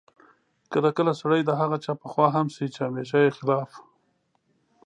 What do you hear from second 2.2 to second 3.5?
هم شي چې همېشه یې